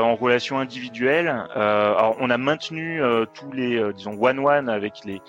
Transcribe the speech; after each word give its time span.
En 0.00 0.14
relation 0.14 0.58
individuelle, 0.58 1.28
alors 1.28 2.16
on 2.20 2.30
a 2.30 2.38
maintenu 2.38 3.00
tous 3.34 3.52
les 3.52 3.92
disons 3.92 4.16
one-one 4.20 4.68
avec 4.68 5.04
les 5.04 5.20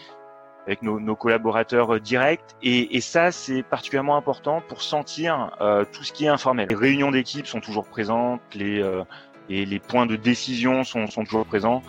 avec 0.68 0.84
nos, 0.84 1.16
collaborateurs 1.16 2.00
directs 2.00 2.55
et, 2.61 3.02
ça 3.02 3.32
c'est 3.32 3.64
particulièrement 3.64 4.15
important 4.15 4.61
pour 4.68 4.82
sentir 4.82 5.52
tout 5.92 6.04
ce 6.04 6.14
qui 6.14 6.25
est 6.25 6.29
informel. 6.29 6.68
Les 6.70 6.75
réunions 6.75 7.11
d'équipe 7.11 7.47
sont 7.47 7.61
toujours 7.61 7.86
présentes, 7.86 8.42
les 8.54 8.84
les 9.52 9.79
points 9.79 10.05
de 10.05 10.15
décision 10.15 10.83
sont, 10.83 11.07
sont 11.07 11.24
toujours 11.24 11.46
présents. 11.46 11.82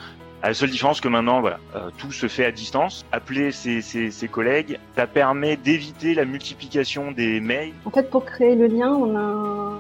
À 0.42 0.48
la 0.48 0.54
seule 0.54 0.70
différence 0.70 1.00
que 1.00 1.06
maintenant, 1.06 1.44
euh, 1.46 1.90
tout 1.98 2.10
se 2.10 2.26
fait 2.26 2.44
à 2.44 2.50
distance. 2.50 3.06
Appeler 3.12 3.52
ses, 3.52 3.80
ses 3.80 4.28
collègues, 4.28 4.78
ça 4.96 5.06
permet 5.06 5.56
d'éviter 5.56 6.14
la 6.14 6.24
multiplication 6.24 7.12
des 7.12 7.40
mails. 7.40 7.72
En 7.84 7.90
fait, 7.90 8.10
pour 8.10 8.24
créer 8.24 8.56
le 8.56 8.66
lien, 8.66 8.90
on 8.90 9.16
a 9.16 9.78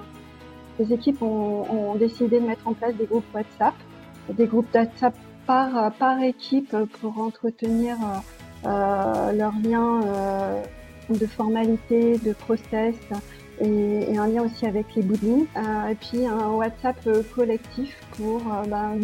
les 0.78 0.92
équipes 0.92 1.22
ont, 1.22 1.94
décidé 1.96 2.40
de 2.40 2.46
mettre 2.46 2.66
en 2.66 2.74
place 2.74 2.94
des 2.94 3.06
groupes 3.06 3.24
WhatsApp, 3.34 3.74
des 4.32 4.46
groupes 4.46 4.72
WhatsApp 4.74 5.14
par 5.46 5.92
par 5.94 6.22
équipe 6.22 6.74
pour 7.00 7.18
entretenir 7.18 7.96
euh, 8.64 9.32
leurs 9.32 9.58
liens 9.64 10.02
euh, 10.04 10.62
de 11.10 11.26
formalité, 11.26 12.18
de 12.18 12.32
process 12.32 12.94
et, 13.60 14.16
un 14.16 14.28
lien 14.28 14.42
aussi 14.42 14.66
avec 14.66 14.86
les 14.94 15.02
bootings. 15.02 15.46
Euh, 15.56 15.88
et 15.88 15.94
puis 15.94 16.26
un 16.26 16.48
WhatsApp 16.50 16.96
collectif 17.34 17.96
pour 18.16 18.40
euh, 18.40 18.64
ben, 18.66 18.98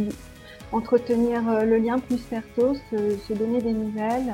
entretenir 0.73 1.49
euh, 1.49 1.65
le 1.65 1.79
lien 1.79 1.99
plus 1.99 2.21
perso, 2.21 2.75
se, 2.91 3.17
se 3.17 3.33
donner 3.33 3.61
des 3.61 3.73
nouvelles, 3.73 4.33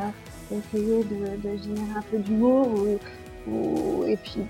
essayer 0.52 1.04
de, 1.04 1.56
générer 1.56 1.96
un 1.96 2.02
peu 2.10 2.18
d'humour 2.18 2.68
ou, 2.68 3.50
ou, 3.50 4.04
et 4.04 4.16
puis 4.16 4.40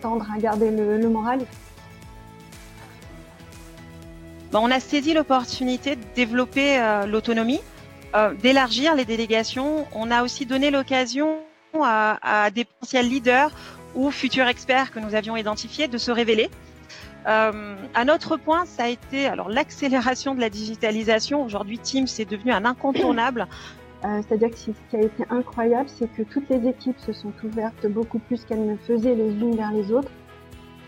tendre 0.00 0.26
à 0.34 0.38
garder 0.38 0.70
le 0.70 1.08
moral. 1.08 1.40
Bon, 4.52 4.60
on 4.64 4.70
a 4.70 4.80
saisi 4.80 5.14
l'opportunité 5.14 5.94
de 5.94 6.02
développer 6.16 6.80
euh, 6.80 7.06
l'autonomie, 7.06 7.60
euh, 8.16 8.34
d'élargir 8.34 8.96
les 8.96 9.04
délégations. 9.04 9.86
On 9.94 10.10
a 10.10 10.24
aussi 10.24 10.44
donné 10.44 10.72
l'occasion 10.72 11.38
à, 11.80 12.44
à, 12.44 12.50
des 12.50 12.64
potentiels 12.64 13.08
leaders 13.08 13.52
ou 13.94 14.10
futurs 14.10 14.48
experts 14.48 14.90
que 14.90 14.98
nous 14.98 15.14
avions 15.14 15.36
identifiés 15.36 15.86
de 15.86 15.98
se 15.98 16.10
révéler. 16.10 16.50
Euh, 17.28 17.76
un 17.94 18.08
autre 18.08 18.36
point, 18.36 18.64
ça 18.64 18.84
a 18.84 18.88
été 18.88 19.26
alors 19.26 19.48
l'accélération 19.50 20.34
de 20.34 20.40
la 20.40 20.50
digitalisation. 20.50 21.44
Aujourd'hui, 21.44 21.78
Teams 21.78 22.08
est 22.18 22.28
devenu 22.28 22.50
un 22.50 22.64
incontournable. 22.64 23.46
Euh, 24.04 24.20
C'est-à-dire 24.26 24.50
que 24.50 24.58
ce 24.58 24.70
qui 24.90 24.96
a 24.96 25.02
été 25.02 25.24
incroyable, 25.30 25.88
c'est 25.88 26.08
que 26.12 26.22
toutes 26.22 26.48
les 26.48 26.68
équipes 26.68 26.98
se 26.98 27.12
sont 27.12 27.32
ouvertes 27.44 27.86
beaucoup 27.86 28.18
plus 28.18 28.44
qu'elles 28.44 28.66
ne 28.66 28.76
faisaient 28.76 29.14
les 29.14 29.30
unes 29.30 29.54
vers 29.56 29.72
les 29.72 29.92
autres. 29.92 30.10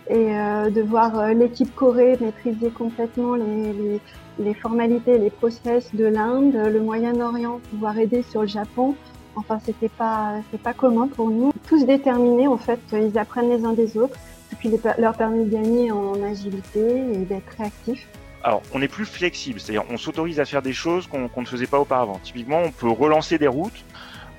Et 0.09 0.37
euh, 0.37 0.71
de 0.71 0.83
voir 0.83 1.19
euh, 1.19 1.33
l'équipe 1.33 1.75
Corée 1.75 2.19
maîtriser 2.21 2.71
complètement 2.71 3.35
les, 3.35 4.55
formalités, 4.55 5.19
les 5.19 5.31
process 5.31 5.95
de 5.95 6.05
l'Inde, 6.05 6.55
le 6.55 6.81
Moyen-Orient, 6.81 7.61
pouvoir 7.71 7.99
aider 7.99 8.23
sur 8.23 8.43
le 8.43 8.49
Japon, 8.49 8.97
enfin 9.37 9.61
c'était 9.65 9.89
pas 9.89 10.41
pas 10.63 10.73
commun 10.73 11.07
pour 11.07 11.31
nous. 11.31 11.53
Tous 11.69 11.85
déterminés 11.87 12.49
en 12.49 12.59
fait, 12.59 12.81
ils 12.93 13.17
apprennent 13.17 13.51
les 13.51 13.65
uns 13.65 13.75
des 13.75 13.97
autres 13.97 14.19
qui 14.61 14.69
les, 14.69 14.81
leur 14.99 15.17
permet 15.17 15.45
de 15.45 15.51
gagner 15.51 15.91
en 15.93 16.21
agilité 16.23 16.99
et 17.13 17.19
d'être 17.19 17.57
réactif. 17.57 18.07
Alors, 18.45 18.63
on 18.75 18.83
est 18.83 18.89
plus 18.89 19.05
flexible, 19.05 19.61
c'est-à-dire 19.61 19.85
on 19.89 19.97
s'autorise 19.97 20.41
à 20.41 20.45
faire 20.45 20.63
des 20.63 20.73
choses 20.73 21.07
qu'on 21.07 21.29
qu 21.29 21.41
ne 21.41 21.45
faisait 21.45 21.67
pas 21.67 21.79
auparavant. 21.79 22.19
Typiquement, 22.23 22.61
on 22.65 22.73
peut 22.73 22.91
relancer 22.91 23.39
des 23.39 23.47
routes. 23.47 23.85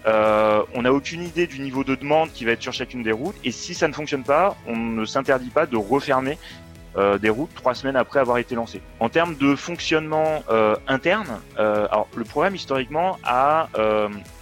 Euh, 0.05 0.63
on 0.73 0.81
n'a 0.81 0.93
aucune 0.93 1.23
idée 1.23 1.47
du 1.47 1.59
niveau 1.59 1.83
de 1.83 1.95
demande 1.95 2.31
qui 2.31 2.45
va 2.45 2.51
être 2.51 2.61
sur 2.61 2.73
chacune 2.73 3.03
des 3.03 3.11
routes. 3.11 3.35
Et 3.43 3.51
si 3.51 3.73
ça 3.73 3.87
ne 3.87 3.93
fonctionne 3.93 4.23
pas, 4.23 4.55
on 4.67 4.75
ne 4.75 5.05
s'interdit 5.05 5.49
pas 5.49 5.65
de 5.65 5.77
refermer 5.77 6.37
euh, 6.95 7.17
des 7.17 7.29
routes 7.29 7.53
trois 7.55 7.73
semaines 7.73 7.95
après 7.95 8.19
avoir 8.19 8.37
été 8.37 8.53
lancé. 8.53 8.81
En 8.99 9.09
termes 9.09 9.35
de 9.35 9.55
fonctionnement 9.55 10.43
euh, 10.49 10.75
interne, 10.87 11.39
alors 11.57 12.07
le 12.15 12.23
programme 12.23 12.55
historiquement 12.55 13.17
a 13.23 13.69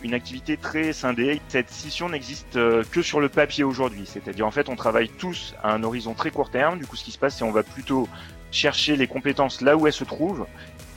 une 0.01 0.13
activité 0.13 0.57
très 0.57 0.93
scindée. 0.93 1.41
Cette 1.47 1.69
scission 1.69 2.09
n'existe 2.09 2.57
que 2.91 3.01
sur 3.01 3.19
le 3.19 3.29
papier 3.29 3.63
aujourd'hui, 3.63 4.05
c'est-à-dire 4.05 4.47
en 4.47 4.51
fait 4.51 4.67
on 4.67 4.75
travaille 4.75 5.09
tous 5.09 5.55
à 5.63 5.73
un 5.73 5.83
horizon 5.83 6.13
très 6.13 6.31
court 6.31 6.49
terme. 6.49 6.79
Du 6.79 6.87
coup, 6.87 6.95
ce 6.95 7.03
qui 7.03 7.11
se 7.11 7.19
passe, 7.19 7.37
c'est 7.37 7.43
on 7.43 7.51
va 7.51 7.63
plutôt 7.63 8.07
chercher 8.51 8.97
les 8.97 9.07
compétences 9.07 9.61
là 9.61 9.77
où 9.77 9.87
elles 9.87 9.93
se 9.93 10.03
trouvent. 10.03 10.45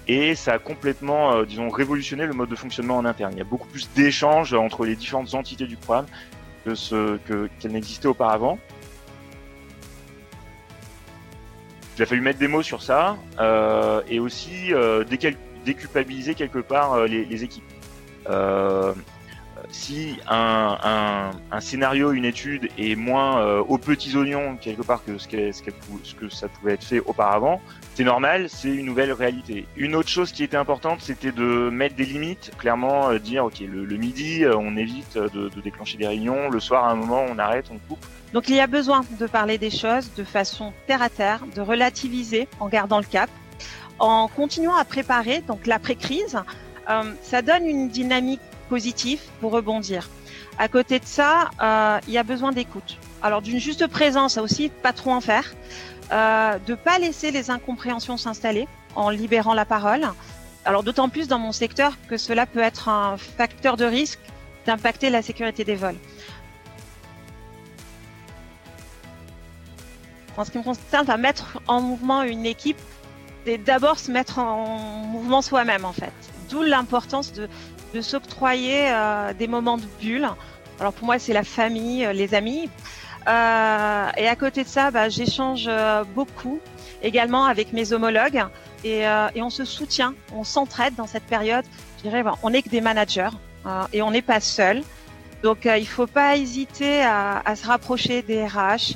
Et 0.06 0.34
ça 0.34 0.54
a 0.54 0.58
complètement, 0.58 1.32
euh, 1.32 1.44
disons, 1.44 1.70
révolutionné 1.70 2.26
le 2.26 2.34
mode 2.34 2.50
de 2.50 2.56
fonctionnement 2.56 2.98
en 2.98 3.04
interne. 3.04 3.32
Il 3.32 3.38
y 3.38 3.42
a 3.42 3.44
beaucoup 3.44 3.68
plus 3.68 3.88
d'échanges 3.94 4.52
entre 4.52 4.84
les 4.84 4.96
différentes 4.96 5.34
entités 5.34 5.66
du 5.66 5.76
programme 5.76 6.06
que 6.64 6.74
ce 6.74 7.16
que 7.18 7.48
qu'elle 7.60 7.72
n'existait 7.72 8.06
auparavant. 8.06 8.58
il 11.96 12.02
a 12.02 12.06
fallu 12.06 12.20
mettre 12.20 12.38
des 12.38 12.48
mots 12.48 12.62
sur 12.62 12.82
ça 12.82 13.16
euh, 13.38 14.02
et 14.08 14.18
aussi 14.18 14.72
euh, 14.72 15.04
déculpabiliser 15.64 16.34
quelque 16.34 16.58
part 16.58 16.94
euh, 16.94 17.06
les, 17.06 17.24
les, 17.24 17.44
équipes. 17.44 17.62
Euh, 19.64 19.68
si 19.70 20.16
un, 20.28 21.30
scénario, 21.60 22.12
une 22.12 22.24
étude 22.24 22.68
est 22.78 22.96
moins 22.96 23.40
euh, 23.40 23.60
aux 23.60 23.78
petits 23.78 24.16
oignons 24.16 24.56
quelque 24.56 24.82
part 24.82 25.04
que 25.04 25.18
ce, 25.18 25.28
qu 25.28 25.52
ce, 25.52 25.62
qu 25.62 25.72
ce, 26.02 26.14
que 26.14 26.28
ça 26.28 26.48
pouvait 26.48 26.74
être 26.74 26.84
fait 26.84 27.00
auparavant, 27.00 27.60
c'est 27.94 28.04
normal, 28.04 28.48
c'est 28.48 28.74
une 28.74 28.86
nouvelle 28.86 29.12
réalité. 29.12 29.66
Une 29.76 29.94
autre 29.94 30.08
chose 30.08 30.32
qui 30.32 30.42
était 30.42 30.56
importante, 30.56 31.00
c'était 31.00 31.32
de 31.32 31.70
mettre 31.70 31.94
des 31.96 32.04
limites, 32.04 32.52
clairement 32.58 33.10
euh, 33.10 33.18
dire 33.18 33.44
ok 33.44 33.60
le, 33.60 33.96
midi 33.96 34.44
on 34.46 34.76
évite 34.76 35.16
de, 35.16 35.50
déclencher 35.60 35.96
des 35.96 36.06
réunions, 36.06 36.50
le 36.50 36.60
soir 36.60 36.84
à 36.84 36.90
un 36.90 36.96
moment 36.96 37.24
on 37.28 37.38
arrête, 37.38 37.66
on 37.70 37.78
coupe. 37.88 38.04
Donc 38.32 38.48
il 38.48 38.56
y 38.56 38.60
a 38.60 38.66
besoin 38.66 39.04
de 39.18 39.26
parler 39.26 39.58
des 39.58 39.70
choses 39.70 40.10
de 40.16 40.24
façon 40.24 40.72
terre 40.86 41.02
à 41.02 41.08
terre, 41.08 41.40
de 41.54 41.60
relativiser 41.60 42.48
en 42.60 42.68
gardant 42.68 42.98
le 42.98 43.04
cap, 43.04 43.30
en 43.98 44.28
continuant 44.28 44.74
à 44.76 44.84
préparer 44.84 45.40
donc 45.42 45.66
l'après-crise. 45.66 46.38
Euh, 46.90 47.14
ça 47.22 47.40
donne 47.40 47.66
une 47.66 47.88
dynamique 47.88 48.40
positive 48.64 49.20
pour 49.40 49.52
rebondir. 49.52 50.08
À 50.58 50.68
côté 50.68 50.98
de 50.98 51.04
ça, 51.04 51.50
euh, 51.62 51.98
il 52.06 52.12
y 52.12 52.18
a 52.18 52.22
besoin 52.22 52.52
d'écoute. 52.52 52.98
Alors 53.22 53.42
d'une 53.42 53.58
juste 53.58 53.86
présence, 53.86 54.38
aussi, 54.38 54.68
pas 54.68 54.92
trop 54.92 55.12
en 55.12 55.20
faire. 55.20 55.52
Euh, 56.12 56.58
de 56.66 56.74
pas 56.74 56.98
laisser 56.98 57.30
les 57.30 57.50
incompréhensions 57.50 58.16
s'installer 58.16 58.68
en 58.94 59.10
libérant 59.10 59.54
la 59.54 59.64
parole. 59.64 60.06
Alors 60.64 60.82
d'autant 60.82 61.08
plus 61.08 61.28
dans 61.28 61.38
mon 61.38 61.52
secteur 61.52 61.94
que 62.08 62.16
cela 62.16 62.46
peut 62.46 62.60
être 62.60 62.88
un 62.88 63.16
facteur 63.16 63.76
de 63.76 63.84
risque 63.84 64.20
d'impacter 64.66 65.10
la 65.10 65.22
sécurité 65.22 65.64
des 65.64 65.74
vols. 65.74 65.96
En 70.36 70.44
ce 70.44 70.50
qui 70.50 70.58
me 70.58 70.62
concerne, 70.62 71.08
à 71.10 71.16
mettre 71.16 71.60
en 71.68 71.80
mouvement 71.80 72.22
une 72.22 72.44
équipe, 72.44 72.78
c'est 73.44 73.58
d'abord 73.58 73.98
se 73.98 74.10
mettre 74.10 74.38
en 74.38 74.66
mouvement 74.66 75.42
soi-même 75.42 75.84
en 75.84 75.92
fait. 75.92 76.12
D'où 76.54 76.62
l'importance 76.62 77.32
de, 77.32 78.00
s'octroyer 78.00 78.86
euh, 78.86 79.32
des 79.32 79.48
moments 79.48 79.76
de 79.76 79.86
bulle. 80.00 80.28
Alors 80.78 80.92
pour 80.92 81.04
moi, 81.04 81.18
c'est 81.18 81.32
la 81.32 81.42
famille, 81.42 82.08
les 82.14 82.32
amis. 82.32 82.70
Euh, 83.26 84.08
et 84.16 84.28
à 84.28 84.36
côté 84.36 84.62
de 84.62 84.68
ça, 84.68 84.92
bah, 84.92 85.08
j'échange 85.08 85.64
euh, 85.66 86.04
beaucoup 86.14 86.60
également 87.02 87.46
avec 87.46 87.72
mes 87.72 87.92
homologues 87.92 88.44
et, 88.84 89.04
euh, 89.04 89.28
on 89.34 89.50
se 89.50 89.64
soutient, 89.64 90.14
on 90.32 90.44
s'entraide 90.44 90.94
dans 90.94 91.08
cette 91.08 91.24
période. 91.24 91.64
Je 91.98 92.02
dirais, 92.08 92.22
bah, 92.22 92.36
on 92.44 92.50
n'est 92.50 92.62
que 92.62 92.68
des 92.68 92.80
managers 92.80 93.30
euh, 93.66 93.82
et 93.92 94.02
on 94.02 94.12
n'est 94.12 94.22
pas 94.22 94.38
seul. 94.38 94.82
Donc 95.42 95.64
il 95.64 95.80
ne 95.80 95.84
faut 95.84 96.06
pas 96.06 96.36
hésiter 96.36 97.02
à, 97.02 97.42
à 97.44 97.56
se 97.56 97.66
rapprocher 97.66 98.22
des 98.22 98.46
RH, 98.46 98.94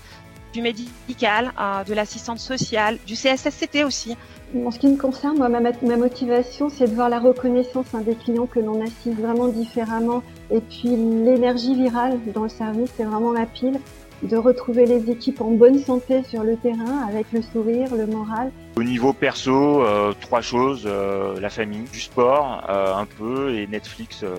du 0.52 0.62
médical, 0.62 1.52
euh, 1.58 1.84
de 1.84 1.94
l'assistante 1.94 2.38
sociale, 2.38 2.98
du 3.06 3.14
CSSCT 3.14 3.84
aussi. 3.84 4.16
En 4.56 4.70
ce 4.70 4.78
qui 4.78 4.88
me 4.88 4.96
concerne, 4.96 5.36
moi, 5.36 5.48
ma, 5.48 5.60
ma 5.60 5.96
motivation, 5.96 6.70
c'est 6.70 6.88
de 6.88 6.94
voir 6.94 7.10
la 7.10 7.18
reconnaissance 7.18 7.86
hein, 7.94 8.00
des 8.00 8.14
clients 8.14 8.46
que 8.46 8.60
l'on 8.60 8.80
assiste 8.80 9.18
vraiment 9.18 9.48
différemment. 9.48 10.22
Et 10.50 10.60
puis 10.60 10.88
l'énergie 10.88 11.74
virale 11.74 12.18
dans 12.34 12.44
le 12.44 12.48
service, 12.48 12.90
c'est 12.96 13.04
vraiment 13.04 13.32
ma 13.32 13.46
pile. 13.46 13.78
De 14.22 14.36
retrouver 14.36 14.84
les 14.84 15.10
équipes 15.10 15.40
en 15.42 15.52
bonne 15.52 15.78
santé 15.78 16.24
sur 16.24 16.42
le 16.42 16.56
terrain, 16.56 17.06
avec 17.08 17.30
le 17.32 17.40
sourire, 17.40 17.94
le 17.94 18.06
moral. 18.06 18.50
Au 18.76 18.82
niveau 18.82 19.12
perso, 19.12 19.84
euh, 19.84 20.12
trois 20.20 20.40
choses 20.40 20.84
euh, 20.86 21.38
la 21.38 21.50
famille, 21.50 21.84
du 21.92 22.00
sport 22.00 22.64
euh, 22.68 22.94
un 22.96 23.04
peu 23.06 23.54
et 23.54 23.68
Netflix 23.68 24.24
euh, 24.24 24.34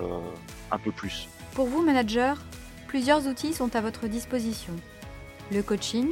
un 0.70 0.78
peu 0.78 0.90
plus. 0.90 1.28
Pour 1.54 1.66
vous, 1.66 1.82
manager, 1.82 2.36
plusieurs 2.88 3.26
outils 3.26 3.54
sont 3.54 3.74
à 3.74 3.80
votre 3.80 4.06
disposition 4.06 4.74
le 5.52 5.62
coaching, 5.62 6.08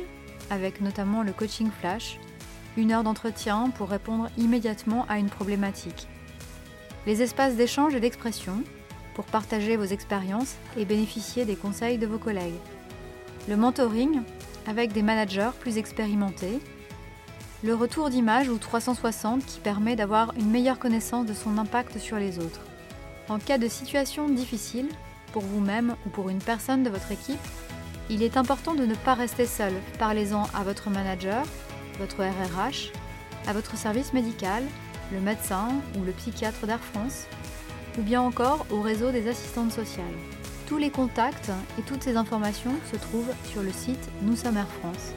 avec 0.51 0.81
notamment 0.81 1.23
le 1.23 1.33
coaching 1.33 1.69
flash, 1.81 2.19
une 2.79 2.93
heure 2.93 3.03
d'entretien 3.03 3.71
pour 3.77 3.89
répondre 3.89 4.31
immédiatement 4.39 5.05
à 5.09 5.19
une 5.19 5.29
problématique. 5.29 6.07
Les 7.07 7.23
espaces 7.23 7.57
d'échange 7.57 7.95
et 7.97 8.01
d'expression, 8.01 8.63
pour 9.15 9.25
partager 9.25 9.77
vos 9.77 9.85
expériences 9.85 10.55
et 10.77 10.85
bénéficier 10.85 11.45
des 11.45 11.57
conseils 11.57 11.99
de 11.99 12.07
vos 12.07 12.19
collègues. 12.19 12.55
Le 13.49 13.57
mentoring, 13.57 14.23
avec 14.69 14.93
des 14.93 15.03
managers 15.03 15.51
plus 15.59 15.77
expérimentés. 15.77 16.61
Le 17.65 17.75
retour 17.75 18.11
d'image 18.11 18.49
ou 18.49 18.59
360 18.59 19.45
qui 19.45 19.59
permet 19.59 19.97
d'avoir 19.97 20.33
une 20.39 20.51
meilleure 20.51 20.79
connaissance 20.79 21.27
de 21.27 21.35
son 21.35 21.59
impact 21.59 21.99
sur 21.99 22.17
les 22.17 22.39
autres. 22.39 22.61
En 23.29 23.41
cas 23.41 23.59
de 23.59 23.67
situation 23.67 24.29
difficile, 24.29 24.89
pour 25.33 25.43
vous-même 25.43 25.97
ou 26.07 26.11
pour 26.11 26.29
une 26.29 26.39
personne 26.39 26.85
de 26.85 26.91
votre 26.91 27.11
équipe, 27.11 27.41
il 28.09 28.23
est 28.23 28.37
important 28.37 28.75
de 28.75 28.87
ne 28.87 28.95
pas 28.95 29.15
rester 29.15 29.47
seul. 29.47 29.73
Parlez-en 29.99 30.45
à 30.55 30.63
votre 30.63 30.91
manager, 30.91 31.45
votre 31.99 32.23
RRH, 32.23 32.93
À 33.47 33.53
votre 33.53 33.77
service 33.77 34.12
médical, 34.12 34.62
le 35.12 35.21
médecin 35.21 35.69
ou 35.97 36.05
le 36.05 36.12
psychiatre 36.12 36.67
d'Air 36.67 36.81
France, 36.81 37.27
ou 37.99 38.03
bien 38.03 38.21
encore 38.21 38.67
au 38.71 38.81
réseau 38.81 39.11
des 39.11 39.29
assistantes 39.29 39.73
sociales. 39.73 40.05
Tous 40.67 40.77
les 40.77 40.91
contacts 40.91 41.50
et 41.79 41.83
toutes 41.83 42.03
ces 42.03 42.17
informations 42.17 42.75
se 42.93 42.97
trouvent 42.97 43.33
sur 43.45 43.62
le 43.62 43.73
site 43.73 44.11
Nous 44.23 44.37
sommes 44.37 44.59
Air 44.59 44.69
France. 44.81 45.15